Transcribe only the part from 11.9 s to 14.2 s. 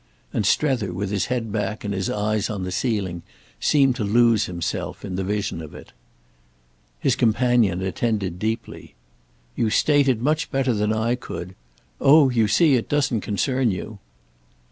"Oh you see it doesn't concern you."